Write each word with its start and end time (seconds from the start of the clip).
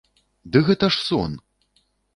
Ды 0.55 0.63
гэта 0.71 0.91
ж 0.97 1.07
сон!.. 1.11 1.39